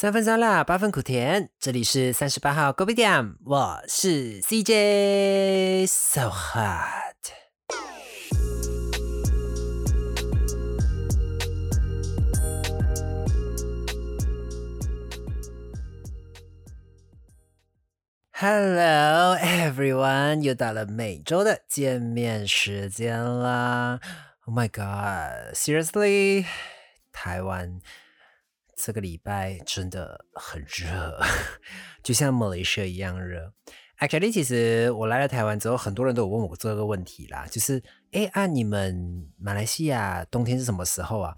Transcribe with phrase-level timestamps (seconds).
[0.00, 1.50] 三分酸辣，八分苦甜。
[1.58, 7.16] 这里是三十八号 Goby-Dam，，我是 CJ，So hot。
[18.30, 24.00] Hello everyone，又到了每周的见面时间啦。
[24.46, 26.46] Oh my god，Seriously，
[27.12, 27.82] 台湾。
[28.82, 31.20] 这个礼拜真的很热，
[32.02, 33.52] 就像马来西亚一样热。
[33.98, 41.36] Actually，其实我来了台湾之后，很多人都有问我这个问题啦，就是哎，按你们马来西亚冬天是什么时候啊？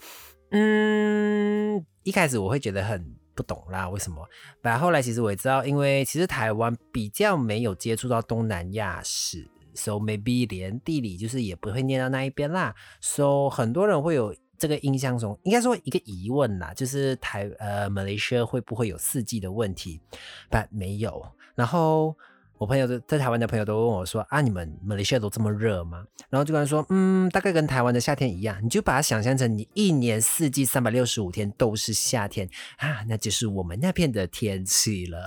[0.52, 4.24] 嗯，一开始我会觉得很不懂啦，为什么？
[4.62, 14.32] 但后来其实我也知道，因为其实台湾比较没有接触到东南亚史，so maybe 连地理就是也不会念到那一边啦，so 很多人会有。
[14.62, 20.00] 这个印象中，应该说一个疑问啦，就是台呃马来西亚会不会有四季的问题？
[20.48, 21.20] 不，没有。
[21.56, 22.16] 然后
[22.58, 35.26] 我朋友在台湾的朋友都问我说：“啊，你们马来西亚都这么热吗？”然后就跟他说：“嗯，大概跟台湾的夏天一样，你就把它想象成你一年四季三百六十五天都是夏天啊，那就是我们那片的天气了。”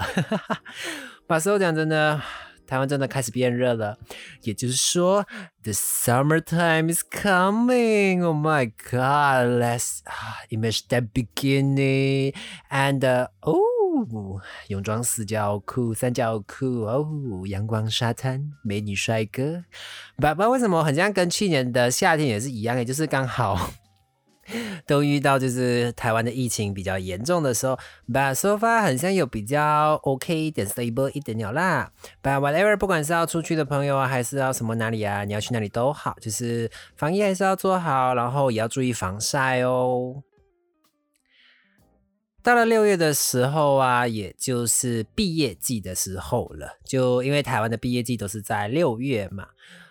[1.28, 2.22] 把所有讲真的。
[2.68, 3.98] 台湾真的开始变热了，
[4.42, 5.26] 也就是说
[5.64, 8.24] ，the summertime is coming.
[8.24, 10.00] Oh my god, let's
[10.50, 12.34] imagine that beginning.
[12.70, 17.08] And oh,，泳装四角裤、三角裤哦，
[17.48, 19.64] 阳光沙滩、美女帅哥，
[20.18, 23.72] 不不为什么很像跟去年的夏天也是一样，也就是刚好。
[24.86, 31.92] 都遇到就是台湾的疫情比较严重的时候，But so far 很像有比较 OK 一点 stable 一点鸟啦。
[32.22, 40.24] But whatever，不管是要出去的朋友啊，还是要什么哪里啊，你要去哪里都好，就是防疫还是要做好，然后也要注意防晒哦。
[42.44, 49.48] 到了六月的时候啊，也就是毕业季的时候了，就因为台湾的毕业季都是在六月嘛，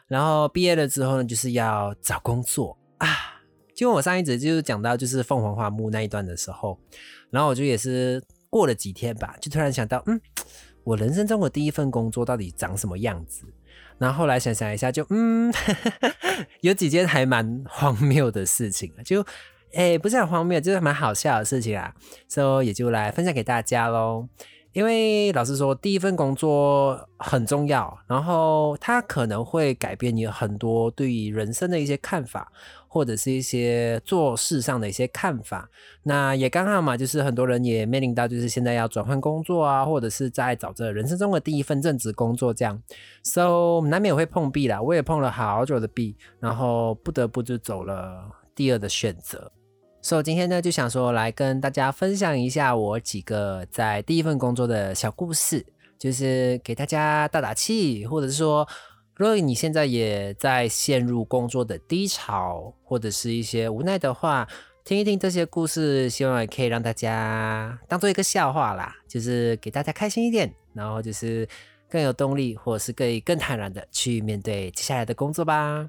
[0.07, 3.34] 然后毕业了之后呢，就是要找工作啊。
[3.75, 6.79] 就我上一集就是讲到就是凤凰花木那一段的时候，
[7.31, 10.21] 然后我就也是过了几天吧，就突然想到，嗯，
[10.85, 13.45] 我人生中的第一份工作到底长什么样子？
[13.99, 15.53] 然后后来想想一下，就嗯，
[16.63, 19.25] 有几件还蛮荒谬的事情，就
[19.73, 21.93] 哎不是很荒谬，就是蛮好笑的事情啊，
[22.29, 24.29] 所以也就来分享给大家喽。
[24.73, 32.53] 因为老实说，第一份工作很重要，然后它可能会改变你很多对于人生的一些看法。
[32.95, 35.69] 或者是一些做事上的一些看法，
[36.05, 42.81] 那也刚好嘛，就是很多人也面临到，就是现在要转换工作啊，或者是在找着人生中的第一份正职工作这样
[43.25, 44.81] ，so 难免会碰壁啦。
[44.81, 49.51] 我也碰了好久的壁，然后不得不就走了第二的选择。
[50.01, 55.67] 所以今天呢，就想说来跟大家分享一下我几个在第一份工作的小故事，
[55.99, 58.65] 就是给大家打打气，或者是说。
[59.17, 64.49] 如果你现在也在陷入工作的低潮，或者是一些无奈的话，
[64.85, 71.49] 听一听这些故事，希望也可以让大家当做一个笑话啦，就是给大家开心一点，然后就是
[71.89, 75.89] 更有动力，或者是可以更坦然的去面对接下来的工作吧。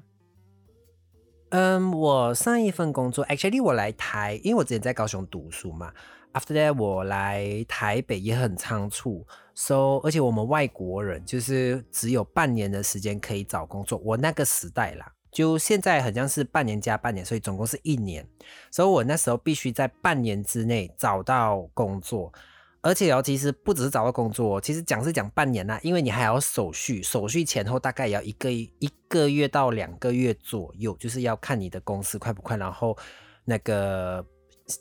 [1.50, 5.92] 嗯，我上一份工作，actually 我来台，因为我之前在高雄读书嘛。
[6.36, 13.98] After that，我来台北也很仓促，so 而且我们外国人就是只有半年的时间可以找工作。
[14.04, 18.28] 我那个时代啦，就现在好像是半年加半年，所以总共是一年。
[18.70, 22.30] 所以我那时候必须在半年之内找到工作，
[22.82, 32.94] 而且哦，其实不只是找到工作，其实讲是讲半年啦，因为你还要手续，手续前后大概也要一个一个月到两个月左右，就是要看你的公司快不快，然后
[33.46, 34.22] 那个。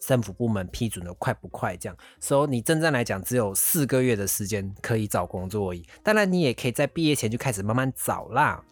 [0.02, 1.78] 政府部门批准的快不快？
[1.78, 5.86] 这样，所以你真正来讲，只有四个月的时间可以找工作而已。
[6.04, 8.64] 当然，你也可以在毕业前就开始慢慢找啦。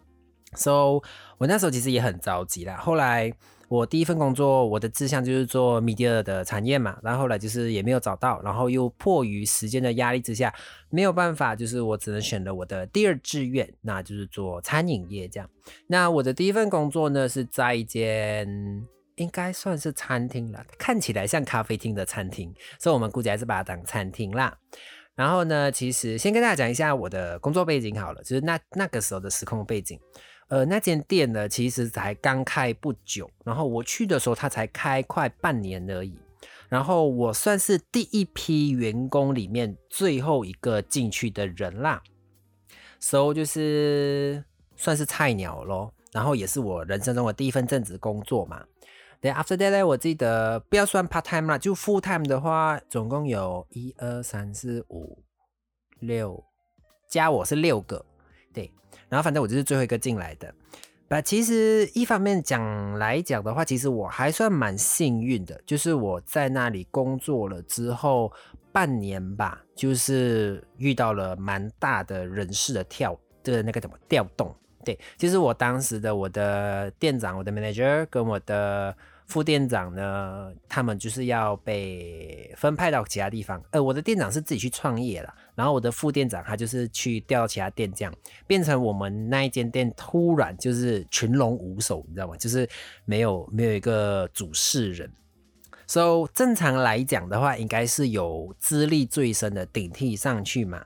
[0.54, 1.00] So，
[1.38, 2.76] 我那时候其实也很着急啦。
[2.76, 3.32] 后来
[3.68, 6.96] 我第一份工作，我的志向就是做 media 的产业嘛。
[7.02, 10.54] 然后后来就是也没有找到，然后又迫于时间的压力之下，
[10.90, 15.48] 没有办法，就是我只能选了我的第二志愿，那就是做餐饮业这样。
[15.88, 18.86] 那我的第一份工作呢，是在一间。
[19.16, 24.56] 应该算是餐厅了，看起来像咖啡厅的餐厅，所以我们估计还是把它当餐厅啦。
[25.14, 29.98] 然后呢，其实先跟大家讲一下我的工作背景好了，就是那那个时候的时空背景。
[30.48, 36.18] 呃，那间店呢，其实才刚开不久，然后我去的时候，它才开快半年而已。
[36.68, 42.02] 然后我算是第一批员工里面最后一个进去的人啦，
[42.98, 44.44] 所以就是
[44.76, 45.94] 算是菜鸟咯。
[46.12, 48.64] 然后也是我人生中的第一份正职工作嘛。
[49.24, 55.18] 对，after that 呢，我记得不要算 part time 啦，就 full time 的话，总共有一二三四五
[56.00, 56.44] 六，
[57.08, 58.04] 加我是六个，
[58.52, 58.70] 对，
[59.08, 60.54] 然后反正我就是最后一个进来的。
[61.08, 68.30] 把其实一方面讲来讲的话，其实我还算蛮幸运的，就是我在那里工作了之后
[68.72, 74.54] 半年吧，就是遇到了蛮大的人事的跳的那个怎么调动。
[74.84, 78.94] 对，其实我当时的我的店长、我的 manager 跟我的。
[79.26, 83.60] 副店长呢，他们就是要被分派到其他地方。
[83.70, 88.14] 呃，我的店长是自己去创业了，然后我的副店长他就是去调其他店，这样
[88.46, 92.36] 变成我们那一间店突然就是群龙无首，你知道吗？
[92.36, 92.68] 就是
[93.06, 95.10] 没有没有一个主事人。
[95.86, 100.84] So 正常来讲的话，应该是有资历最深的顶替上去嘛。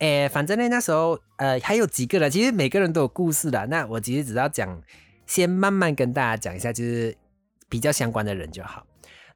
[0.00, 3.64] 诶，反正呢那时候呃还有几个人，其实每个人都有故事的。
[3.68, 4.82] 那我其实只要讲，
[5.24, 7.16] 先慢慢跟大家讲一下，就是。
[7.68, 8.86] 比较相关的人就好，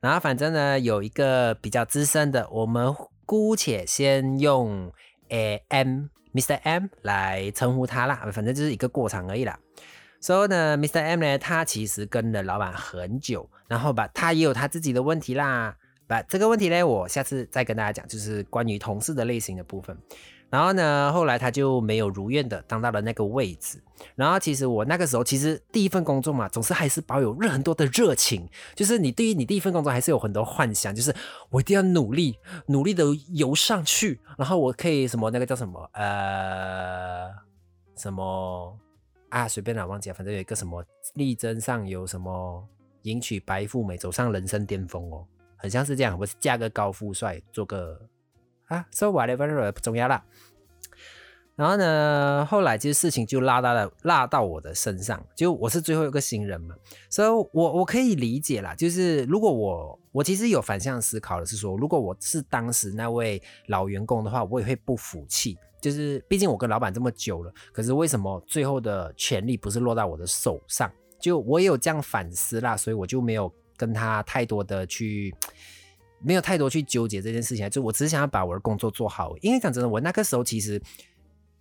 [0.01, 2.95] 然后反正呢，有一个比较资深的，我们
[3.27, 4.93] 姑且先用
[5.29, 9.59] 诶 M Mr M 来称呼他啦，反正就是一个过场而已啦。
[10.21, 15.77] 所以呢，Mr M 呢，他其实跟了老板很久，然后吧，他也有他自己的问题啦。
[16.07, 19.97] 把这个问题呢，我下次再跟大家讲，就是关于同事的类型的部分。
[20.51, 23.81] 然后呢，后来他就没有如愿的当到了那个位置。
[24.17, 28.49] 然后其实我那个时候，其实第一份工作嘛，总是还是保有很多的热情。
[28.75, 31.15] 就是你对于你第一份工作还是有很多幻想，就是
[31.51, 32.37] 我一定要努力，
[32.67, 37.31] 努力的游上去，然后我可以什么那个叫什么呃
[37.97, 38.77] 什么
[39.29, 42.67] 啊随便啦，忘记了，反正有一个什么力争上游，什么
[43.03, 45.25] 迎娶白富美，走上人生巅峰哦，
[45.57, 48.01] 很像是这样，我是嫁个高富帅，做个。
[48.71, 50.25] 啊，so whatever 不重要啦。
[51.57, 56.75] 然后呢，后来其实事情就拉到了拉到我的身上，就我是最后一个新人嘛，
[57.11, 58.75] 所以我我可以理解啦。
[58.75, 65.59] 就是如果我我其实有反向思考的是说，如果我是当时那位老员工的话，我也会不服气。
[65.81, 70.91] 就是毕竟我跟老板这么久了，可是为什么最后的权利不是落到我的手上？
[71.19, 75.35] 就我也有这样反思啦，所以我就没有跟他太多的去。
[76.23, 79.35] 没有太多去纠结这件事情，就我只是想要把我的工作做好。
[79.41, 80.81] 因为讲真的，我那个时候其实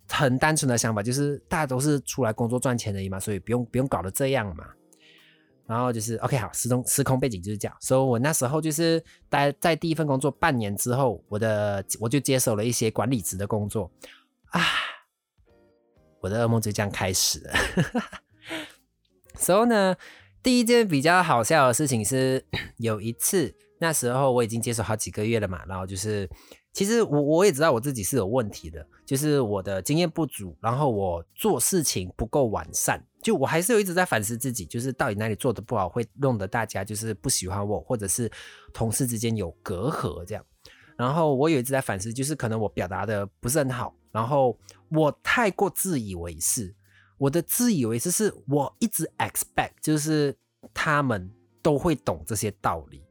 [0.08, 4.66] 很单纯的想法，就是大家都是出来工作赚钱而已嘛，所以不用不用搞得这样嘛。
[5.66, 7.76] 然后就是 OK 好，时空时空背景就是这样。
[7.80, 13.90] 所以我那时候就是待在第一份工作半年之后，我的我就接手了一些管理职的工作
[14.46, 14.60] 啊，
[16.20, 17.52] 我的噩梦就这样开始了。
[19.36, 19.96] 所以呢，
[20.42, 22.44] 第一件比较好笑的事情是
[22.76, 23.54] 有一次。
[23.82, 26.28] 那时候我已经接手好几个月了嘛，然后就是，
[26.70, 38.30] 其实我我也知道我自己是有问题的，就是我的经验不足，然后我做事情不够完善，就我还是有一直在反思自己，就是到底哪里做的不好，会弄得大家就是不喜欢我，或者是
[38.74, 40.44] 同事之间有隔阂这样。
[40.98, 44.58] 然后我有一直在反思，就是可能我表达的不是很好，然后
[44.90, 46.74] 我太过自以为是，
[47.16, 50.36] 我的自以为是是我一直 expect，就是
[50.74, 51.30] 他们
[51.62, 53.02] 都会懂这些道理。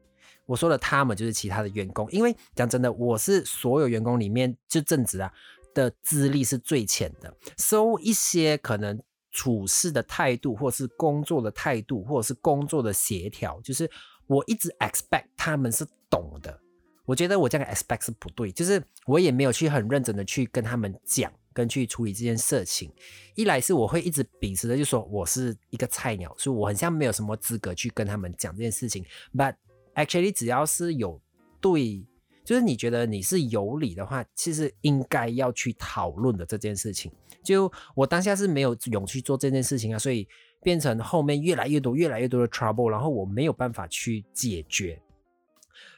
[0.49, 5.31] 我说的他们就是其他的员工，因为讲真的，我是所有员工里面就正职啊
[5.75, 8.99] 的资历是最浅的，收一些可能
[9.29, 13.87] 处事的态度，或是工作的态度，或者是工作的协调，就是
[14.25, 16.59] 我一直 expect 他们是懂的。
[17.05, 22.91] 我觉得我这样 expect 是不对，就是我也没有去很认真的去跟他们讲，跟去处理这件事情。
[23.35, 29.53] 一来是我会一直秉持的，就说我是一个菜鸟，所以我很像没有什么资格去跟他们讲这件事情，but。
[29.99, 31.21] Actually，只要是有
[31.59, 32.05] 对，
[32.45, 37.11] 就是你觉得你是有理的话，其实应该要去讨论的这件事情。
[37.43, 40.25] 就我当下是没有勇气做这件事情啊，所以
[40.61, 45.01] 变成后面越来越多、越来越多的 trouble，然后我没有办法去解决。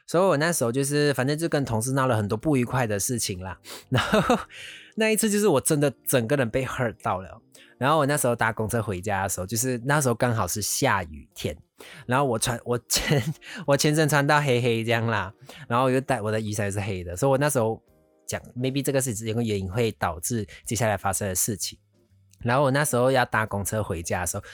[0.04, 3.58] 所以我那时候就是反正就跟同事闹了很多不愉快的事情啦。
[3.88, 4.36] 然后
[4.96, 7.40] 那一次就是我真的整个人被 hurt 到了。
[7.82, 11.56] 然后我那时候搭公车回家的时候，就是那时候刚好是下雨天。
[12.06, 13.20] 然后我穿我全
[13.66, 15.34] 我全身穿到黑黑这样啦，
[15.66, 17.82] 然后我又带我的雨伞是黑的，所以我那时候
[18.24, 21.76] 讲 maybe 这个是一个原因会导致接下来发生的事情。
[22.38, 24.44] 然后我那时候要搭公车回家的时候，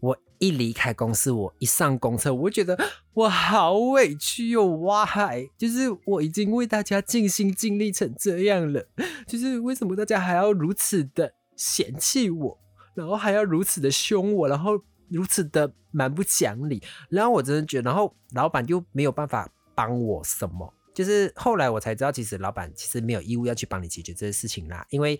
[0.00, 2.78] 我一离开公司，我一上公车，我觉得
[3.12, 8.88] 我好委屈哟，哇嗨，就是我已经为大家尽心尽力成这样了，
[9.26, 12.58] 就是为什么大家还要如此的嫌弃我，
[12.98, 14.78] 然后还要如此的凶我，然后。
[15.10, 25.18] 如此的蛮不讲理，然后我真的觉得，然后老板又没有办法帮我什么，就是后来我才知道，其实老板其实没有义务要去帮你解决这些事情啦，因为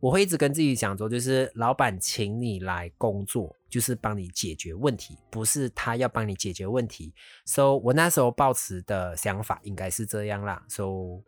[0.00, 7.14] 我会一直跟自己讲说，就是老板请你来工作，就是帮你解决问题，不是他要帮你解决问题。
[7.44, 10.64] So 我那时候抱持的想法应该是这样啦。
[10.68, 11.22] So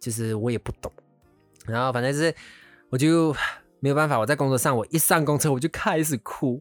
[0.00, 0.90] 就是我也不懂，
[1.66, 2.34] 然后反正是
[2.88, 3.36] 我就
[3.86, 4.18] 没有办法。
[4.18, 6.60] 我在工作上，我一上公车我就开始哭，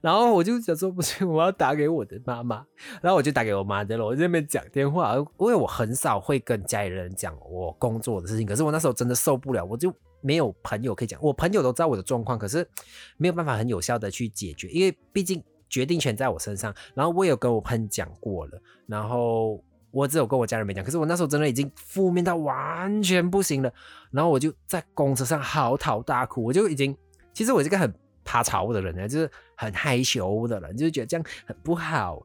[0.00, 2.64] 然后我就想说不行，我要打给我的妈妈。
[3.02, 8.46] 然后我就打给我妈的了，我在那边讲电话，因为我很少会跟家里人讲我工作的事情。
[8.46, 9.92] 可是我那时候真的受不了，我就。
[10.22, 12.68] 没有朋友可以讲，我朋友都知道我的状况，可是
[13.16, 16.74] 没有办法很有效的去解决，因为毕竟决定权在我身上。
[16.92, 20.84] 然后我有跟我朋友讲过了，然后我只有跟我家人没讲。
[20.84, 23.72] 可是我那时候真的已经负面到完全不行了，
[24.10, 26.44] 然后我就在公车上嚎啕大哭。
[26.44, 26.96] 我就已经，
[27.32, 27.92] 其实我是个很
[28.24, 32.22] 怕吵的人呢，就是很害羞的人，就是觉得这样很不好。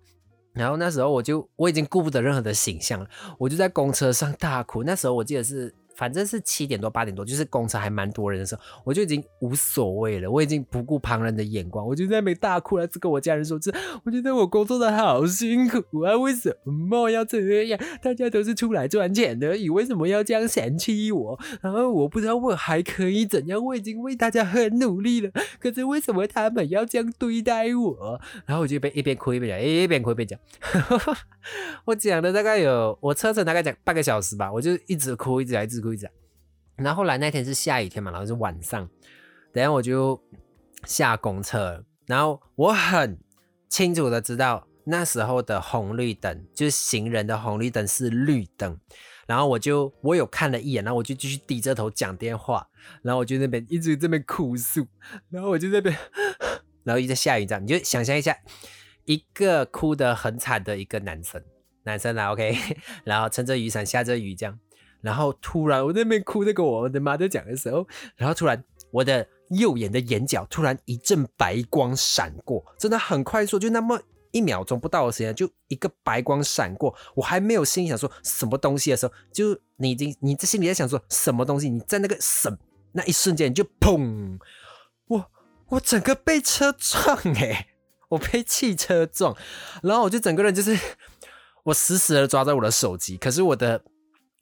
[0.54, 4.84] 然后那时候我就我已经顾不得任何的形象了，我就在公车上大哭。
[4.84, 5.74] 那时候我记得是。
[5.96, 13.74] 反正是七点多八点多，就是公车还蛮多人的时候，我就已经无所谓了，我已经不顾旁人的眼光，我就在那边大哭了，只跟我家人说：“这
[14.04, 17.80] 我觉得我工作的好辛苦啊，为什么要这样？
[18.02, 21.40] 大家都是出来赚钱的，你为什么要这样嫌弃我？
[21.62, 28.20] 然后我不知道我还可以怎样，我已经为大家很努力了，可是为什么他们要这样对待我？
[28.46, 30.38] 然后我就边一边哭一边讲，一边哭一边讲，
[31.86, 35.85] 我讲了大概有我车程大概讲半个小时吧，我就一直哭，一直来一直。
[35.86, 36.08] 规则，
[36.78, 38.90] 然后后来那天是下雨天嘛，然后是晚上，
[39.54, 40.20] 等下我就
[40.86, 43.20] 下公车，然后我很
[43.70, 48.80] 清楚的知道那时候的红绿灯就是行人的红绿灯是绿灯，
[49.28, 52.68] 然后我就我有看了一眼，然后我就继续低着头讲电话，
[53.04, 54.88] 然后我就那边一直这边哭诉，
[55.30, 55.96] 然后我就那边，
[56.84, 58.36] 然后一直下雨这样，你就想象一下
[59.06, 61.44] 一个哭得很惨的一个男生，
[61.84, 62.58] 男生啦，OK，
[63.06, 64.60] 然后撑着雨伞下着雨这样。
[65.06, 76.92] 然后突然，我在那边哭，在跟我的妈在讲的时候，然后突然，我的右眼的眼角突然一阵白光闪过，真的很快速，就那么一秒钟不到的时间，就一个白光闪过。
[77.14, 82.58] 我还没有心里想说什么东西的时候，就你已经你在心里在想说什么东西，你在那个什
[82.94, 84.40] 那一瞬间，就砰，
[85.08, 85.32] 我
[85.68, 87.68] 我整个被车撞哎，
[88.10, 89.38] 我被汽车撞，
[89.84, 90.76] 然后我就整个人就是
[91.66, 93.84] 我死死的抓着我的手机，可是我的。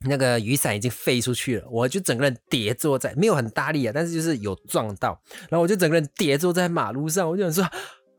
[0.05, 7.65] 那个雨伞已经飞出去了，我就整个人跌坐在，没有很大力啊，但是就是有撞到，然后我就整个人跌坐在马路上，我就想说，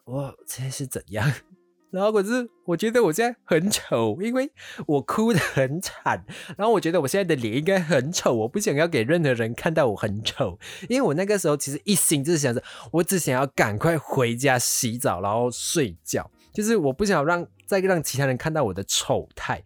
[0.05, 1.31] 我这是怎样？
[1.93, 4.51] 然后可是我觉得我现在很丑，因为
[4.87, 6.25] 我哭得很惨，
[6.57, 12.61] 然后我觉得我现在的脸应该很丑，我不想要给任何人看到我很丑，因为我那个时候其实一心就是想着，
[12.91, 19.63] 我只想要赶快回家洗澡，然后睡觉，就是我不想让再让其他人看到我的丑态，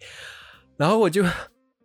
[0.76, 1.24] 然后我就。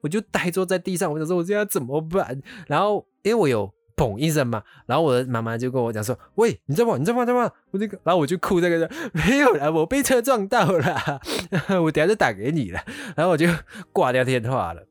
[0.04, 2.40] 我就呆坐在地上，我想说我现在怎么办？
[2.68, 6.98] 然后因为我有嘣一声嘛，然后我的妈妈就跟我讲说：“喂，你在吗？
[6.98, 7.26] 你在吗？
[7.26, 11.22] 在吗？”我这个，然后我就哭这个，没有了，我被车撞到了，
[11.82, 12.84] 我等下就打给你了。
[13.16, 13.48] 然后我就
[13.92, 14.84] 挂掉电话了。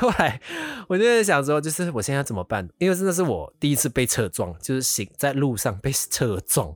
[0.00, 0.40] 后来
[0.88, 2.68] 我就在想说，就是我现在要怎么办？
[2.78, 6.74] 因为真的是我第一次被车撞，就是行在路上被车撞。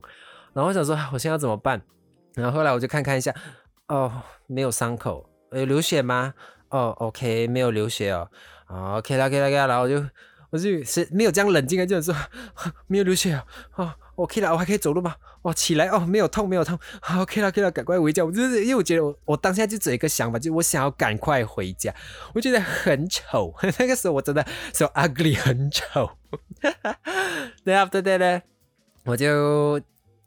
[0.53, 1.81] 然后我想说，我现在要怎么办？
[2.33, 3.35] 然后后来我就看看一下，
[3.89, 6.33] 哦，没有伤口，有流血吗？
[6.73, 8.27] 哦，OK，没有流血哦
[8.97, 10.03] ，OK 啦，OK 啦，OK 啦，然后我就
[10.49, 12.15] 我就是没有这样冷静啊，就是说
[12.87, 15.15] 没有流血啊，哦，OK 了，我还可以走路吗？
[15.43, 16.79] 哦，起来哦，没有痛，没有痛
[17.15, 18.25] ，OK 啦，OK 啦，赶快回家。
[18.25, 21.93] 我就是因为我觉得我我当下就只有一个想法，就我想要赶快回家，
[22.33, 26.09] 我觉得很丑， 那个时候我真的 so ugly，很丑。
[27.63, 28.41] 对啊，对对对，
[29.05, 29.79] 我就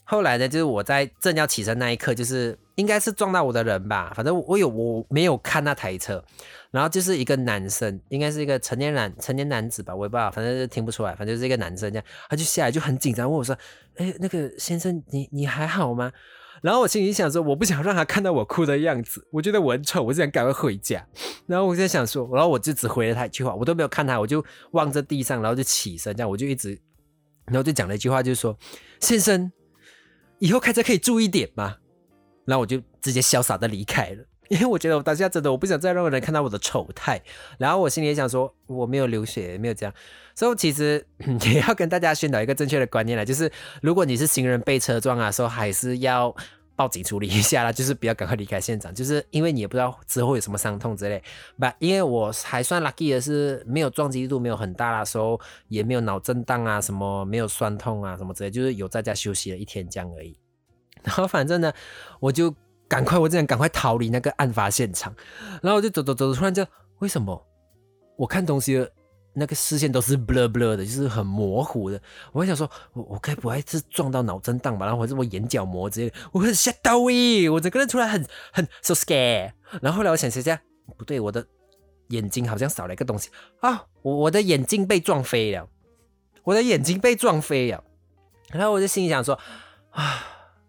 [0.05, 2.57] 后来呢，就是我在正要起身那一刻，就是。
[2.76, 6.23] 应该是撞到我的人吧，反正我有我没有看那台车，
[6.71, 13.56] 然后就是一个男生，应该是一个成年男成年男子吧，我也不知道，反正是听不出来，反正就是一个男生这样，他就下来就很紧张问我说
[13.97, 16.12] ：“哎，那个先生，你你还好吗？”
[16.62, 21.06] 然后我心里想说，我不想让他看到我哭的样子，我觉得我很丑，我就想赶快回家。
[21.47, 26.78] 然后我在想说，然后我就只回了他一句话，我都没有看他，我就望着地上，然后就起身这样，我就一直，
[27.47, 28.59] 然后就讲了一句话，就是说
[29.00, 29.50] ：“先生，
[30.38, 31.76] 以后开车可以注意点吗？”
[32.47, 37.21] 然后我就直接潇洒的离开了， 因为我觉得我当下真的我不想再让人看到我的丑态。
[37.59, 39.95] 然后我心里也想说，我没有流血，没有这样。
[40.35, 41.07] 所以其实
[41.45, 46.35] 也要跟大家宣导一个正确的观念了，就是如果你是行人被车撞啊，说还是要
[46.76, 51.23] 报警处理一下啦，就是不要赶快离开现场，就是因为你也不知道之后有什么伤痛之类。
[51.59, 60.37] 不，因为我还算 lucky 的是没有撞击度没有很大啦，时候也没有脑震荡啊，什么没有酸痛啊，什么之类，就是有在家休息了一天这样而已。
[61.07, 61.73] 然后反正呢，
[62.21, 62.55] 我就
[62.89, 65.15] 赶快，我只想赶快逃离那个案发现场。
[65.63, 66.67] 然后我就走走走，突然就
[66.99, 67.47] 为什么
[68.17, 68.87] 我看东西
[69.33, 72.01] 那个视线都是 blur blur 的，就是很模糊的。
[72.33, 74.87] 我想说，我我该不会是撞到脑震荡吧？
[74.87, 79.53] 然后或者我眼角膜之类的，我很吓到咦，我整个人突然很很 so scared。
[79.83, 80.61] 然后后来我想想下，
[80.97, 81.47] 不对，我的
[82.09, 83.29] 眼睛好像少了一个东西
[83.61, 85.69] 啊，我我的眼镜被撞飞了，
[86.43, 87.85] 我的眼睛被撞飞了。
[88.51, 89.39] 然后我就心里想说，
[89.91, 90.25] 啊，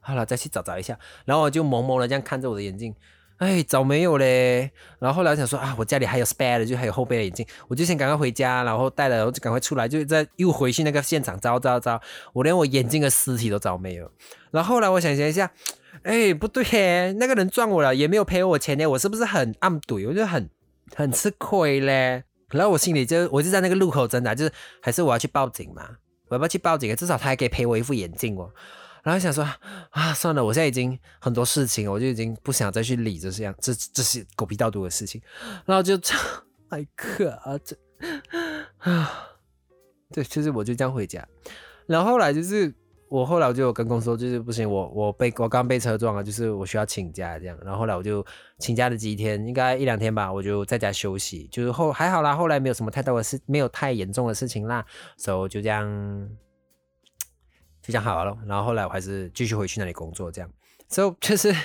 [0.08, 0.98] 好了，再去找找一下。
[1.26, 2.96] 然后我就懵懵的这样看着我的眼镜。
[3.40, 4.72] 哎，早没有嘞。
[5.00, 14.10] 然后后来想说啊，我家里还有 spare 的，就还有后备的眼镜，我就先赶快回家，然后带了，然后就赶快出来，就再又回去那个现场找找找，我连我眼镜的尸体都找没有。
[14.52, 15.52] 然后后来我想想一下，
[16.04, 20.08] 哎，不对耶，那个人撞我了，也没有赔我钱呢，我是不是很暗怼？
[20.08, 20.50] 我就很
[20.96, 22.24] 很吃亏嘞。
[22.50, 25.88] 然后我心里就我就在那个路口挣扎，就是还是我要去报警嘛？
[26.30, 26.96] 我要不要去报警？
[26.96, 28.50] 至少他还可以赔我一副眼镜哦。
[29.08, 29.42] 然后想说
[29.92, 35.22] 啊，算了，我现在已经很多事情，我就已经不想再去理这些这这些狗屁倒毒的事情。
[35.66, 36.14] 然后就这
[36.68, 37.74] 哎可啊，这
[38.80, 39.10] 啊，
[40.12, 41.26] 对，就是我就这样回家。
[41.86, 42.76] 然后后来就是
[43.08, 47.58] 我后来我就有跟公司说，就是不行，我我被我刚被车撞了，就是我需要请假这样。
[47.64, 48.26] 然后后来我就
[48.60, 51.48] 请假了几天，应该一两天吧，我就在家休息。
[51.50, 54.86] 就是后还好啦，后来没有什么太多的事，没有太严重的事情啦，
[55.16, 56.30] 所以就这样。
[57.88, 60.50] 就讲好了，然后后来我还是继续回去那里工作，这样
[60.90, 61.56] ，so 就是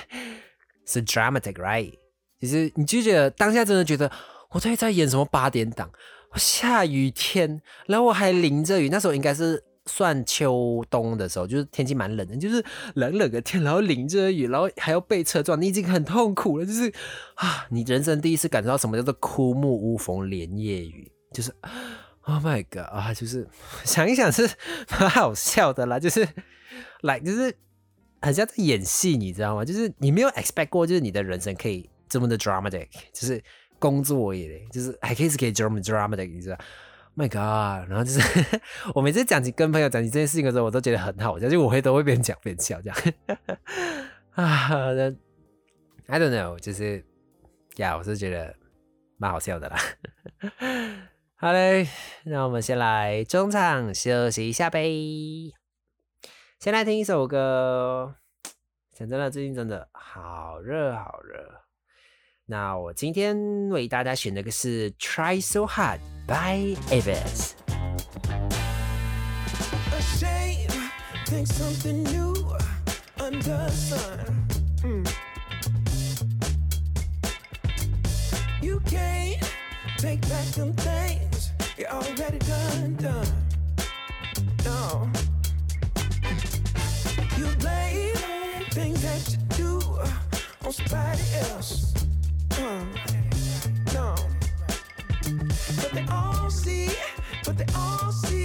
[0.85, 1.93] 是 dramatic，right？
[2.39, 4.09] 其实你就觉得当下真的觉得
[4.51, 5.91] 我在在演什么八点档，
[6.35, 12.63] 下雨天，然后我还淋着雨，那时候应该是算秋冬的时候，就是天气蛮冷的，就是
[12.95, 16.89] 冷冷的天，然后淋着雨，然后还要被车撞，你已经很痛苦了，就是
[17.35, 21.53] 啊， 你人生第一次感受到什么叫做枯木无逢连夜雨，就是。
[22.25, 23.47] Oh my god 啊，就是
[23.83, 24.49] 想一想是
[24.91, 26.27] 蛮好笑的啦，就是
[27.01, 27.53] 来就是
[28.21, 29.65] 很像在演戏，你知道吗？
[29.65, 33.43] 就是你没有 expect 过，就是你的人生可以这么的 dramatic，就是
[33.77, 36.57] 工作也就是还可以是可以 dramatic，你知道
[37.17, 38.21] ？My god，然后就是
[38.95, 42.97] 我每次讲起跟朋友讲起这件事情的时候，我都觉得很好笑，就我会都会边讲边笑这样。
[44.31, 44.69] 啊
[46.07, 47.03] ，I don't know，就是
[47.75, 48.55] 呀，我是觉得
[49.17, 49.77] 蛮好笑的啦。
[51.43, 51.89] 好嘞，
[52.23, 55.51] 那我们先来中场休息一下呗。
[56.57, 58.15] 先来听一首歌，
[58.97, 61.65] 讲真的，最近真的好热好热。
[62.45, 67.51] 那我今天为大家选的歌是《Try So Hard》by Avis。
[79.99, 81.22] take back them things you
[81.93, 83.27] already done, done.
[84.65, 85.09] No.
[87.37, 88.15] You blame
[88.71, 89.71] things that you do
[90.65, 91.93] on somebody else.
[92.51, 92.85] Uh,
[93.93, 94.15] no.
[95.77, 96.89] But they all see,
[97.45, 98.42] but they all see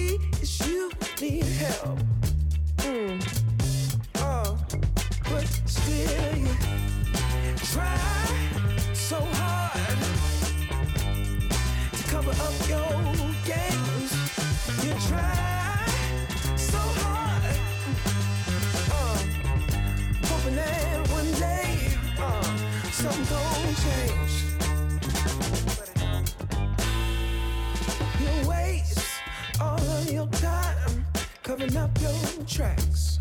[32.49, 33.19] tracks.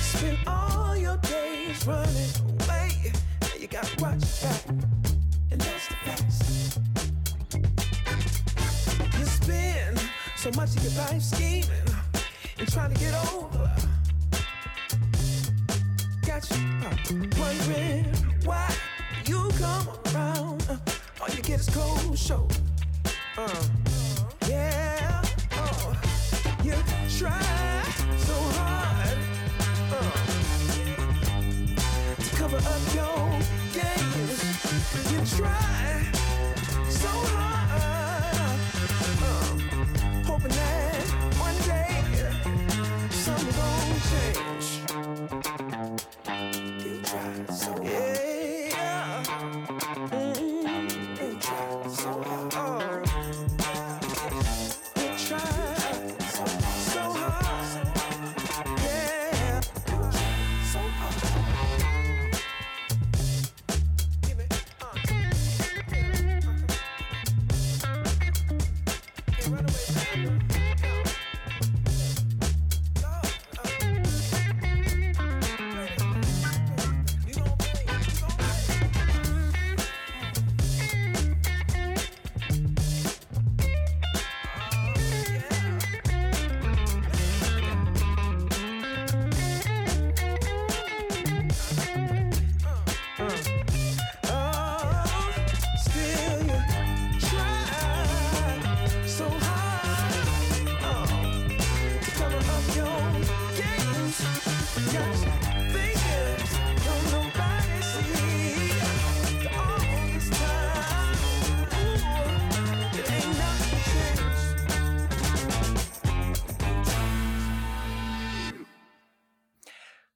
[0.00, 3.12] Spend all your days running away.
[3.60, 4.68] You gotta watch your back.
[5.52, 6.78] And that's the facts.
[9.18, 10.00] You spend
[10.36, 11.70] so much of your life scheming
[12.58, 13.70] and trying to get over.
[16.26, 16.96] Got you uh,
[17.38, 18.04] wondering
[18.44, 18.74] why
[19.26, 20.80] you come around.
[21.20, 22.48] All you get is cold show.
[23.38, 23.81] Uh,
[27.18, 27.82] try
[28.16, 29.18] so hard
[29.92, 30.12] uh,
[32.16, 33.38] to cover up your
[33.74, 35.12] games.
[35.12, 35.81] You try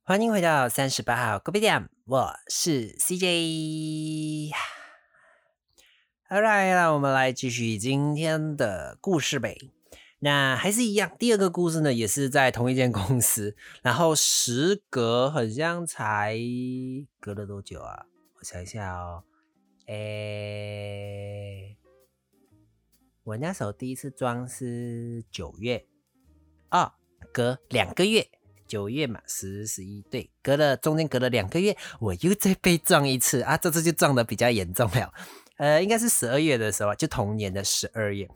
[0.08, 4.52] 欢迎回到三十八号 Coffee 店，我是 CJ。
[6.30, 9.58] Alright，那我们来继续今天的故事呗。
[10.20, 16.38] 那还是一样，第二个故事呢，也是在同一间公司，然后时隔好像才
[17.18, 18.06] 隔了多久啊？
[18.38, 19.24] 我想一下哦，
[19.88, 21.76] 诶，
[23.24, 25.84] 我那时候第一次装是九月，
[26.70, 26.92] 哦，
[27.32, 28.30] 隔两个月，
[28.66, 35.12] 九月嘛，十、十一，对，隔了中间隔了两个月，我又再被撞一次啊，这次就撞的比较严重了，
[35.58, 38.28] 呃，应该是十二月的时候，就同年的十二月。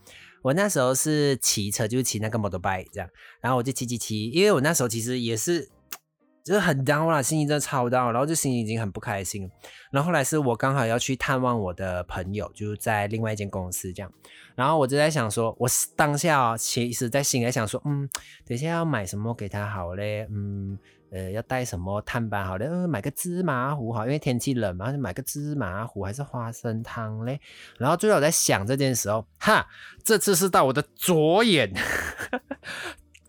[0.43, 3.11] 我那时候是骑车，就是骑那个 motorbike 这样，
[3.43, 5.69] 然后我就骑骑骑，因为我那时候其实也是
[6.45, 9.51] 就是很 down 啦，心情真的超 down，然后就心情已经很不开心。
[9.91, 14.13] 然后后来是我刚好要去探望我的朋友，就是在另外一间公司这样，
[14.55, 18.09] 然后我就在想说，我当下其实在心里想说，嗯，
[18.47, 20.79] 等一下要买什么给他好嘞，嗯。
[21.13, 27.41] 呃，要带什么探班好嘞，嗯，买个芝麻糊好，因为天气冷嘛，就买个芝麻糊还是花生汤嘞。
[27.81, 29.67] 然后最后我在想这件事候，哈，
[30.05, 31.69] 这次是到我的左眼，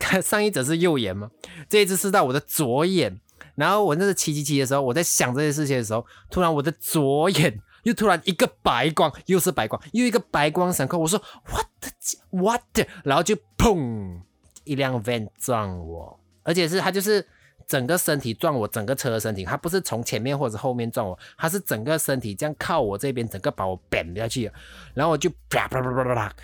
[0.22, 1.30] 上一则是右眼嘛，
[1.70, 3.20] 这一只是到我的左眼。
[3.56, 11.92] 然后我那是骑骑骑的时候，我在想这些事情的时候，突然我的左眼 又突然一个白光，又是白光，又一个白光闪过，我说 what the
[12.32, 14.22] what，然后就砰，
[14.64, 17.28] 一辆 van 撞我，而且是它就是。
[17.68, 24.52] 整个身体撞我，整个车的身体，他不是从前面或者后面撞我，他是整个身体这样靠我这边，整个把我扁下去，
[24.94, 26.36] 然后我就啪啪啪啪啪啪，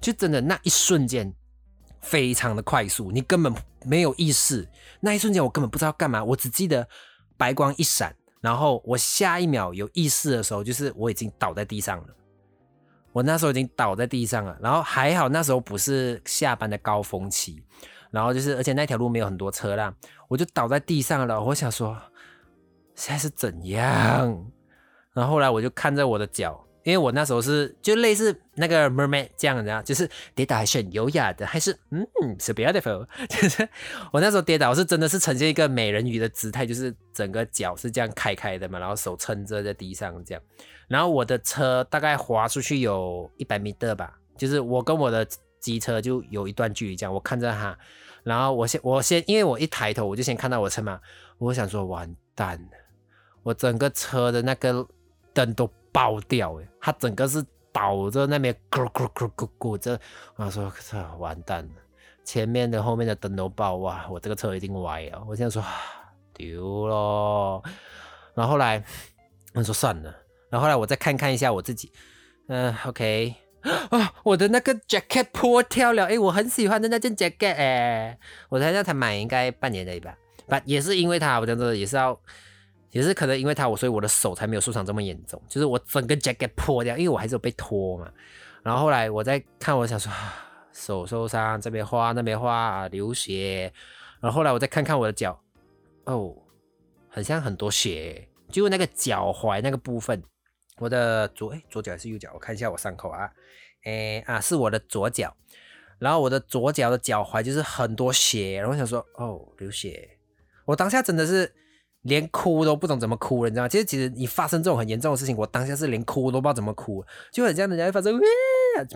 [0.00, 1.32] 就真的那一瞬间
[2.06, 3.52] 非常的快速，你根本
[3.84, 4.68] 没有意识，
[5.00, 6.88] 那一瞬间我根本不知道干嘛，我只记得
[7.36, 12.06] 白光一闪，然后我下一秒有意识的时候，就是我已经倒在地上了，
[13.12, 17.62] 我那时候已经倒在地上了，然后还好那时候不是下班的高峰期。
[18.12, 19.92] 然后就是，而且那条路没有很多车啦，
[20.28, 21.42] 我就倒在地上了。
[21.42, 21.94] 我想说，
[22.94, 24.46] 现在是怎样？
[25.12, 32.06] 然后后来我就看着我的脚，因为我那时候是就类似那个 mermaid 这样的，就是跌倒还是很优雅的，还是嗯
[32.38, 33.04] ，so beautiful。
[33.28, 33.68] 就是
[34.12, 40.42] 我那时候跌倒是真的是呈现一个美人鱼的姿态，就是整个脚是这样开开的嘛，然后手撑着在地上这样。
[40.86, 45.26] 然后我的车大概滑出去有一百米的吧，就是我跟我的。
[45.58, 47.76] 机车就有一段距离，这样我看着它，
[48.22, 51.00] 然后我先我先，因为我一抬头我就先看到我车嘛，
[51.38, 52.78] 我想说完蛋了，
[53.42, 54.86] 我整个车的那个
[55.32, 59.98] 灯都爆掉诶，它整个是倒着那边咕咕咕咕咕这，
[60.34, 61.70] 我说这完蛋了，
[62.22, 65.64] 前面的后面的灯都爆哇，我这个车一定歪了，我现在说
[66.34, 67.62] 丢咯，
[68.34, 68.84] 然后后来
[69.54, 70.14] 我说算了，
[70.50, 71.90] 然后后来我再看看一下我自己，
[72.48, 73.34] 嗯，OK。
[73.90, 74.12] 啊！
[74.22, 78.16] 我的那个 jacket 破掉了，哎，我很喜欢的那件 jacket，哎，
[78.48, 82.16] 我才让他买应该半年的吧，不也是因为他，我真的也是要，
[82.90, 88.10] 也是可能因为他，我所以我的手才没有受伤这么严重，就是我整个 jacket 破掉，因为我还是有被拖嘛。
[88.62, 90.10] 然后后来我在看，我想说
[90.72, 93.72] 手受伤，这边花那边花流血，
[94.20, 95.40] 然后后来我再看看我的脚，
[96.04, 96.34] 哦，
[97.08, 100.22] 很像很多血，就那个脚踝那个部分。
[100.78, 102.30] 我的左哎左脚还是右脚？
[102.34, 103.30] 我看一下我伤口啊，
[103.84, 105.34] 哎啊是我的左脚，
[105.98, 110.18] 然后我的左脚的脚踝就是很多血，然后想说哦流血，
[110.66, 111.50] 我当下真的是
[112.06, 113.68] 连哭都不懂怎么哭了，你知道吗？
[113.68, 118.18] 其实其实你发生这种很严重的事情，我当下是连哭都不知道怎么哭，就很像人家发生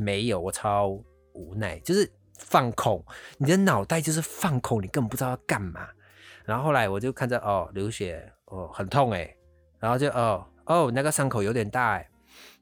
[0.00, 0.88] 没有，我超
[1.32, 3.04] 无奈，就是放空，
[3.38, 5.86] 你的脑袋就是放空，你根本不知道要干嘛。
[6.44, 9.34] 然后后来我就看着哦流血哦很痛哎，
[9.78, 10.44] 然后就哦。
[10.66, 12.08] 哦，那个伤口有点大哎，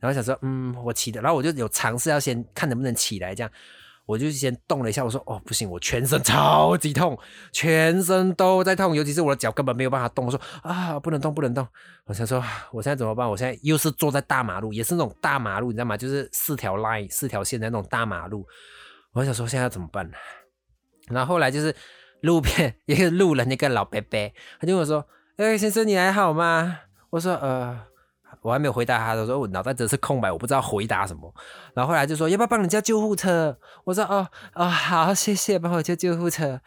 [0.01, 3.53] 然后想说，嗯，我起的，然后我就有尝试要先看能不能起来，这样
[4.09, 7.19] 我就先动了一下，我说，哦，不行，我全身超级痛，
[7.53, 11.69] 全身都在痛，尤其是我的脚根本没有办法动，我说啊，不能动，不能动，
[12.07, 12.43] 我想说，
[12.73, 13.29] 我现在怎么办？
[13.29, 15.95] 我现在又是坐在大马路，也是那种大马路，你知道吗？
[15.95, 18.47] 就是四条 line 四条线的那种大马路，
[19.13, 20.11] 我想说现在怎么办？
[21.09, 21.77] 然后后来就是
[22.23, 26.81] 路边 一个路人，那个老伯伯，他就跟我说，哎，先生你还好吗？
[27.11, 27.79] 我说，呃。
[28.43, 31.33] 我还没有回答他，的时候我脑袋真是空白，我不知道回答什么。
[31.75, 33.59] 然后后来就说要不要帮你叫救护车？
[33.85, 36.61] 我说哦哦好，谢谢，帮我叫救护车。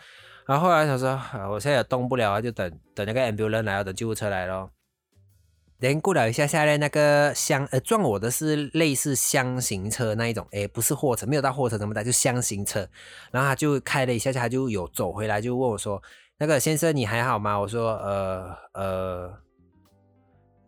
[0.47, 4.69] 然后后来他说，我现在也动不了，就等等那个 ambulance 来，等救护车来咯。
[5.79, 12.87] 连过了一下下来，那个箱呃撞我的是类似箱型车那一种，诶，不是货车，没有到货车那么大，就箱型车。
[13.31, 16.01] 然后他就开了一下下，他就有走回来，就问我说
[16.37, 19.33] ：“那个先生你还好吗？”我说：“呃呃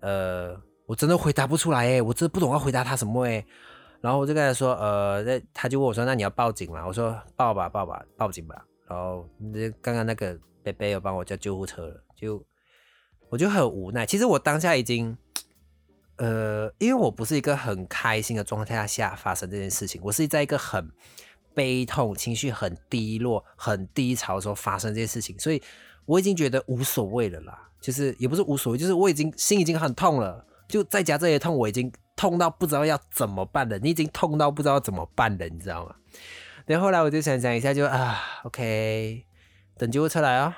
[0.02, 0.62] 呃。”
[0.94, 3.44] 我真的回答不出来哎，我真的不懂要回答他什么哎。
[4.00, 6.86] 然后我就跟他说，呃，那他就问我说，那你要报警吗？
[6.86, 8.64] 我说报吧，报吧，报警吧。
[8.88, 12.46] 然后那刚刚那个贝贝有帮我叫救护车了，就
[13.30, 14.06] 我就很无奈。
[14.06, 15.18] 其实我当下已经，
[16.18, 20.88] 呃，因为我不是一个很开心的状态下发生这件事情，我是在一个很
[21.56, 25.60] 悲痛、情绪很低落、很低潮的时候发生这件事情，所以
[26.06, 27.68] 我已经觉得无所谓了啦。
[27.82, 33.78] 就是也不是无所谓，就是我已经心已经很痛了，就在家这些痛，我已经痛到不知道要怎么办了。
[33.80, 35.96] 你已经痛到不知道怎么办了，你知道吗？
[36.66, 39.26] 然后后来我就想想一下，就啊，OK，
[39.78, 40.54] 等救护车来哦。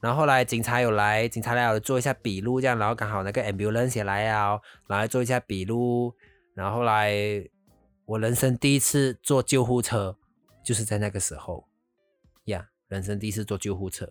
[0.00, 6.14] 然后后来警察有来，警察来了做一下笔录，这样，然后刚好那个 ambulance 也来啊，然后做一下笔录。
[6.54, 7.12] 然后后来
[8.06, 10.16] 我人生第一次坐救护车，
[10.64, 11.66] 就是在那个时候
[12.44, 14.10] 呀，人生第一次坐救护车，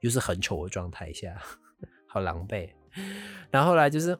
[0.00, 1.36] 又是很丑的状态下，
[2.08, 2.70] 好狼狈。
[3.50, 4.16] 然后后来就是。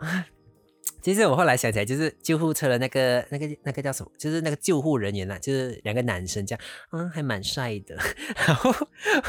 [1.02, 4.10] 其实我后来想起来，就是救护车的那个、那个、那个叫什么？
[4.18, 6.60] 就是那个救护人员呐，就是两个男生，这样，
[6.92, 7.96] 嗯，还蛮帅的。
[8.46, 8.70] 然后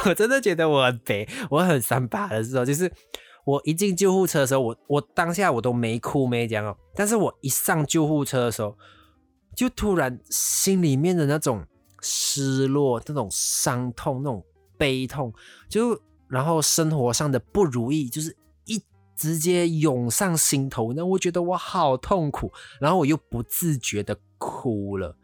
[0.06, 2.92] 我真的觉得我很肥，我很三八的时候，就是
[3.46, 8.78] 我一进救护车的时候，我我当下我都没哭没讲哦，但是我一上救护车的时候，
[9.56, 11.66] 就突然心里面的那种
[12.02, 14.44] 失落、那种伤痛、那种
[14.78, 15.34] 悲痛，
[15.70, 18.36] 就然后生活上的不如意，就是。
[19.22, 25.16] 直接涌上心头，那我觉得我好痛苦，然后我又不自觉的哭了，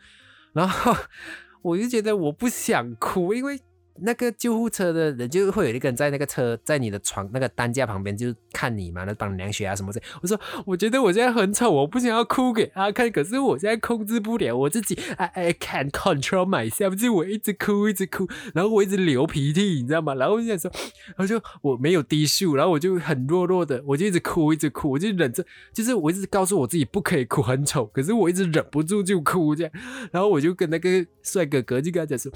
[0.54, 0.96] 然后
[1.64, 3.60] 我就觉得我不想哭，因为。
[4.02, 10.02] 那个救护车的人就会有一个人在那个车，在你的床那个担架旁边，就是看你嘛，那帮你量血啊什么的。
[10.22, 20.14] 我说，我觉得我现在很丑，我不想要哭给他看，可是我现在控制不了我自己，I I can't control myself，就我一直哭一直哭，然后我一直流鼻涕，你知道吗？
[20.16, 20.72] 然后我就想说，
[21.16, 29.74] 然后就我没有低速，然后我就很弱弱的，我就一直哭一直哭，我就忍着，就是我一直告诉我自己不可以哭，很丑，可是我一直忍不住就哭这样，
[30.12, 32.32] 然后我就跟那个帅哥哥就跟他讲说。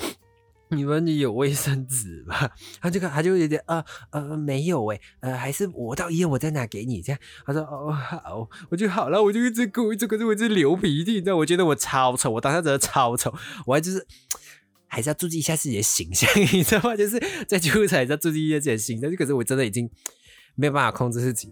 [0.71, 2.49] 你们有卫生纸吗？
[2.81, 7.19] 他就他就有点呃呃没有诶，呃还是我到医院我再拿给你这样。
[7.45, 11.35] 他说哦好，我就好了，我就一直哭一直，哭我一直流鼻涕，你知道？
[11.35, 13.33] 我觉得我超丑，我当时真的超丑，
[13.65, 14.07] 我还就是
[14.87, 16.95] 还是要注意一下自己的形象， 你知道吗？
[16.95, 19.89] 就是在救护车还是要注意一下自己的形象，可是我真的已经
[20.55, 21.51] 没有办法控制自己。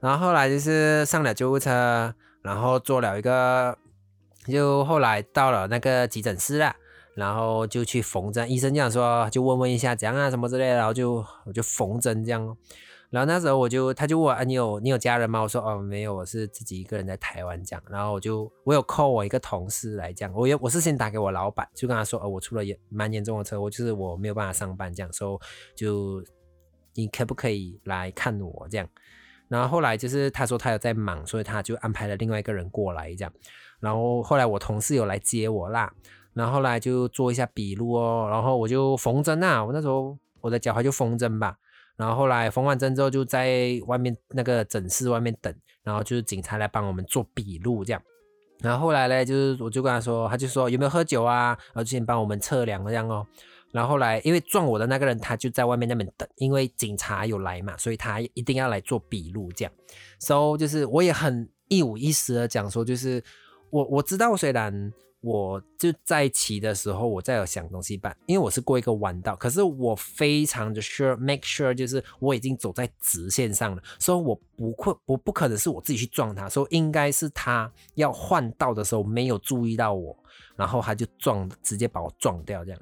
[0.00, 3.78] 然后后来就是上了救护车，然后做了一个，
[4.46, 6.76] 就后来到了那个急诊室了。
[7.20, 12.56] 然后就去缝针，医生这样说，就问问一下怎样啊什么之类的，然后就我就缝针这样。
[13.10, 15.42] 然后那时候我就他就问啊你有你有家人吗？
[15.42, 17.82] 我说哦没有，我是自己一个人在台湾这样。
[17.90, 25.38] 然后我就我有 call 我一个同事来讲，我有我是先打给我老板，就跟他说哦我出了严蛮严重的车祸，就是我没有办法上班这样，说
[25.76, 26.24] 就
[26.94, 28.88] 你可不可以来看我这样？
[29.48, 33.32] 然后后来就是他说他有在忙，所以他就安排了另外一个人过来这样。
[33.80, 35.92] 然后后来我同事有来接我啦。
[36.32, 41.56] 然后来就做一下笔录哦，然后我就缝针啊，我那时候我的脚踝就缝针吧。
[41.96, 48.00] 然后后来缝完针之后，就在外面那个诊室外面等，然后就是警察来帮我们做笔录这样。
[48.60, 51.48] 然后后来呢，就是我就跟他说，他就说有没有喝酒啊？
[51.48, 53.26] 然后就先帮我们测量这样哦。
[53.72, 59.72] 然后后来因为撞我的那个人他就在外面那边等，因为警察有来嘛，所以他一定要来做笔录这样。
[60.20, 63.22] So 就是我也很一五一十的讲说，就是
[63.68, 64.92] 我我知道虽然。
[65.22, 80.16] 我就在骑的时候，我在有想东西办，因为我是过一个弯道，可是我非常的 sure，make sure，就是我已经走在直线上了，所以我不会，我不可能是我自己去撞他，所以应该是他要换道的时候没有注意到我，
[80.56, 82.80] 然后他就撞，直接把我撞掉这样。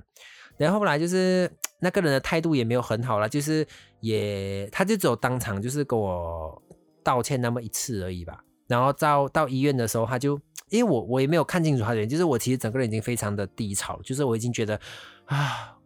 [0.56, 3.66] 然后后来就是那个人的态度也没有很好了，就是
[4.00, 6.62] 也他就只有当场就是跟我
[7.02, 8.44] 道歉那么一次而已吧。
[8.68, 10.40] 然后到到医院的时候，他就。
[10.70, 14.80] 因为我我也没有看清楚他的脸，就是我其实整个人已经非常的低潮，就是我已经觉得
[15.26, 15.76] 啊，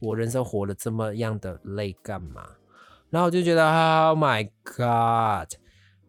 [0.00, 2.46] 我人生活了这么样的累干嘛？
[3.10, 3.64] 然后我就觉得
[4.08, 5.48] Oh my God！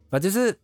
[0.10, 0.60] 啊，就是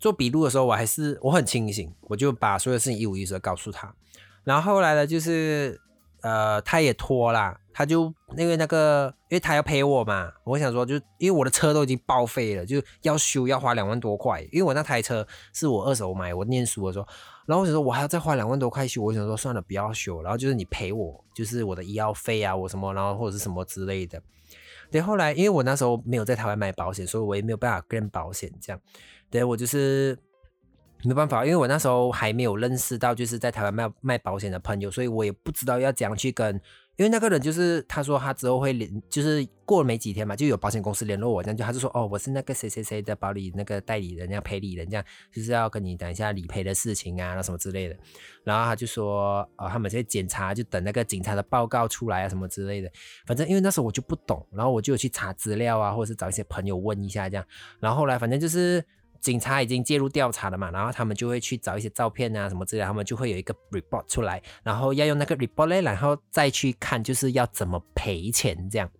[0.00, 3.94] 做笔录的时候，我还是我很清醒，我就把所有事情一五一十的告诉他。
[4.42, 5.80] 然后后来呢，就是
[6.26, 7.56] 呃，他也拖啦。
[7.72, 17.06] 他就因为那个，因为他要陪我嘛，我想说，就因为我的车都已经报废了，就要修要花两万多块，因为我那台车是我二手买，我念书的时候，
[17.46, 24.22] 然后我想说我还要再花两万多块修，我想说算了，不要修，然后就是你赔我，就是我的医药费啊，我什么，然后或者是什么之类的。
[24.90, 28.80] 对，后来因为我那时候没有在台湾买保险，所以我也没有办法跟保险这样。
[29.28, 30.18] 对我就是
[31.04, 36.60] 没办法，因为我那时候还没有认识到就是在台湾卖卖保险的朋友，所以我也不知道要怎样去跟。
[36.96, 47.96] 因为那个人就是他说他之后会联，就是过了没几天嘛，就有保险公司联络我，这样就他就说哦，我是那个谁谁谁的保理那个代理人，那样赔理人，这样就是要跟你等一下理赔的事情啊，那什么之类的。
[48.44, 52.90] 然后他就说哦，他们在检查，就等那个警察的报告出来啊，什么之类的。
[53.26, 57.44] 反正因为那时候我就不懂，然后我就去查资料啊，或者是找一些朋友问一下这样。
[57.78, 58.82] 然后后来反正就是。
[59.20, 68.90] 警察已经介入调查了嘛，然后他们就会去找一些照片啊什么之类，他们就会有一个 report 出来，然后要用那个 report 呢，然后再去看就是要怎么赔钱这样。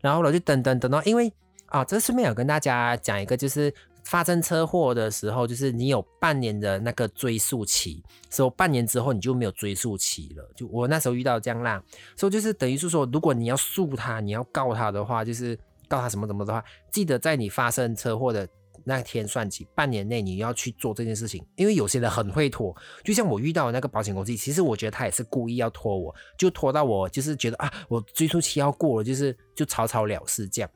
[0.00, 1.32] 然后我就等等等到，因为
[1.66, 3.72] 啊，这顺便有跟大家讲一个，就是
[4.04, 10.48] 发生车祸的时候，就是你有半年的那个追诉期，所以半年之后你就没有追诉期了。
[10.54, 11.82] 就我那时候遇到这样啦，
[12.16, 18.48] 所以就是等于是说，如果你要诉他，你要告他的话，就是告他什么什么的话，记得在你发生车祸的。
[18.88, 22.72] 那天算起，半年内你要去做这件事情，因为有些人很会拖，
[23.02, 30.70] 就像我遇到的那个保险公司，其实我觉得他也是故意要拖我，就拖到我就是觉得啊，我追溯期要过了，就是就草草了事这样。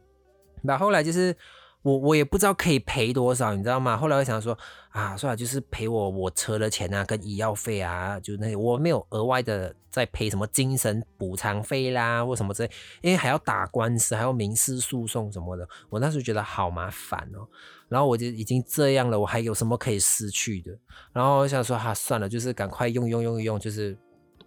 [0.61, 1.35] 那后来就是
[1.83, 3.97] 我我也不知道可以赔多少，你知道吗？
[3.97, 4.57] 后来我想说
[4.91, 17.49] 啊，算了，就是赔我我车的钱啊，跟医药费啊，就那些我没有额外的再赔什么精神补偿费啦或什么之类，因为还要打官司，还要民事诉讼什么的，我那时候觉得好麻烦哦。
[17.89, 20.71] 然后我就已经这样了，我还有什么可以失去的？
[21.13, 23.97] 然后我想说，哈，算了，就是赶快用用用用，就是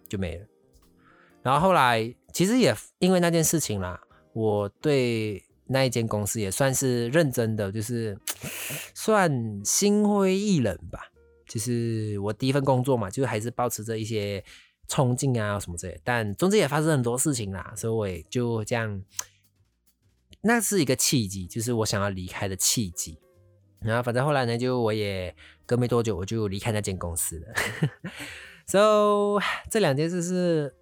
[0.08, 0.46] 就没了。
[1.42, 4.00] 然后后来其实也因为那件事情啦，
[4.32, 8.18] 我对那一间公司也算是认真的，就是
[8.94, 11.10] 算心灰意冷吧。
[11.46, 14.42] 就是我第一份工作嘛，就还是保持着一些
[14.88, 16.00] 冲劲啊什么之类。
[16.02, 19.02] 但中间也发生很多事情啦，所以我也就这样，
[20.40, 23.18] 那是一个契机，就是我想要离开的契机。
[23.80, 25.34] 然后反正后来呢，就我也
[25.66, 27.54] 隔没多久，我就离开那间公司了。
[28.66, 29.38] So
[29.70, 30.74] 这两件事是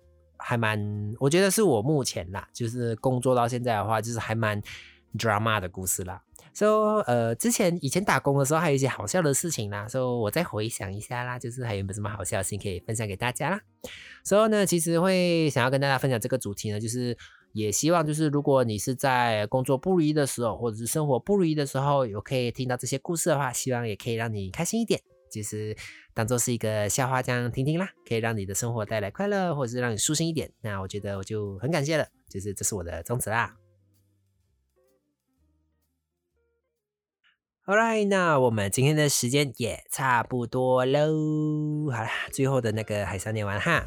[0.43, 4.61] 还蛮，我觉得是我目前啦，就是工作到现在的话，就是还蛮
[5.17, 6.23] drama 的故事啦。
[6.55, 9.89] So 呃，之前以前打工的时候，还有一些好笑的事情啦。
[9.89, 13.61] So 我再回想一下啦，就是还有没有什么好笑的事情可以分享给大家啦。
[14.25, 17.17] So 呢，其实会想要跟大家分享这个主题呢，就是。
[17.55, 24.99] 也希望就是，如果你是在工作不如意的时候，或者是生活不如意的时候，有可以听到这些故事的话，希望也可以让你开心一点，
[25.31, 25.77] 就是
[26.15, 30.51] 当做是一个笑话这样听听啦，可以让你的生活带来快乐，或者是让你舒心一点。
[30.61, 33.57] 那我觉得我就很感谢了，就是这是我的宗旨啦。
[37.65, 41.91] All right，那我们今天的时间也差不多喽。
[41.93, 43.87] 好啦，最后的那个还是要念完哈。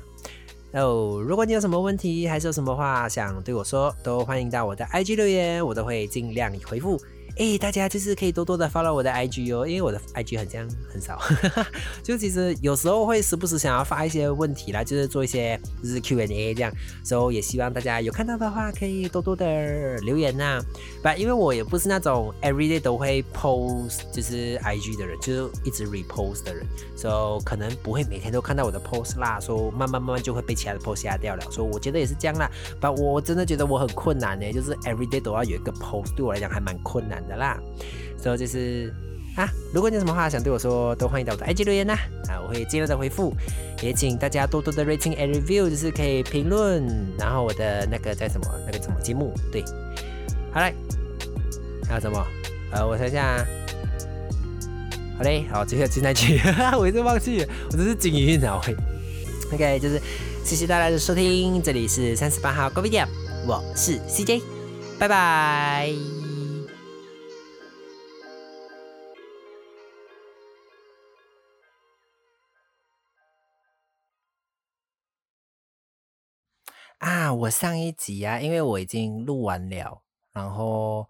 [0.72, 7.00] 哦，如果你有什么问题，还是有什么话想对我说，都欢迎到我的 IG 留言，我都会尽量回复。
[7.38, 11.19] 哎，大家就是可以多多的 follow 我的 IG 哦，因为我的 IG 很像很少，
[12.02, 16.71] 就其实有时候会时不时想要发一些问题啦，就是做一些就是 Q&A 这样，
[17.04, 20.62] 所以也希望大家有看到的话可以多多的留言呐。
[21.04, 31.43] 不，因为我也不是那种 everyday 都会 post 就是 IG 的人，就是一直 repost 的人，所以可能不会每天都看到我的 post 啦，说慢慢慢慢就会被其他的 post 下掉了。
[31.52, 37.25] 所以我觉得也是这样啦，不，我真的觉得我很困难呢，就是 everyday 都要有一个 post，对我来讲还蛮困难。
[37.28, 37.58] 的啦，
[38.22, 38.94] 所以就是
[39.36, 41.94] 啊，如果你有什么话想对我说，都欢迎到我的 IG 留言呐，
[42.30, 43.34] 啊，我会尽量的回复，
[43.82, 46.84] 也请大家多多的 rating and review，就是可以评论，
[47.18, 49.64] 然后我的那个叫什么那个什么节目，对，
[50.54, 50.74] 好嘞，
[51.88, 52.26] 还有什么？
[52.72, 53.38] 呃，我想想，
[55.18, 56.40] 好嘞，好，接下来进那句，
[56.78, 58.76] 我一直忘记，我真是金鱼脑会
[59.54, 60.02] ，OK，就是
[60.44, 63.06] 谢谢大家的收听，这里是三十八号 Go Video，
[63.46, 64.42] 我是 CJ，
[64.98, 66.25] 拜拜。
[77.45, 80.01] 我上一集啊，因为我已经录完了，
[80.34, 81.08] 然后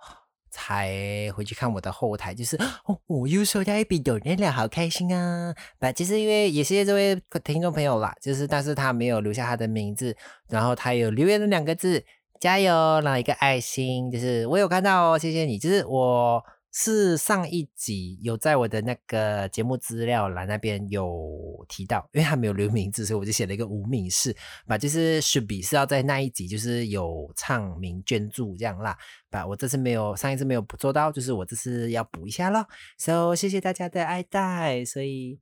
[0.50, 5.56] 才回去看我的后台，就是哦，我又收到一笔有人了，好开心啊！
[5.80, 10.14] 不，其实因为也谢谢这位听众朋友啦，就是但是他没有留下他的名字，
[10.50, 12.04] 然后他有留言了两个字，
[12.38, 16.44] 加油，然后一个爱心，就是我有看到哦，谢谢你，就是我。
[16.78, 24.36] 是上一集有在我的那个节目资料栏那边有提到，因为他没有留名字，所以我就写了一个无名氏，
[24.68, 28.98] 把就是 should be 是要在那一集就是有唱名捐助这样啦，
[29.30, 32.68] 把我这次没有上一次没有做到，就是我这次要补一下咯。
[32.98, 35.40] So 谢谢大家的爱戴，所以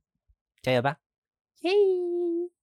[0.62, 0.98] 加油吧，
[1.60, 2.53] 嘿。